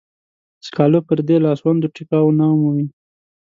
سکالو 0.67 0.99
پردې 1.07 1.35
لاسوندو 1.45 1.93
ټيکاو 1.95 2.29
نه 2.39 2.45
مومي. 2.59 2.87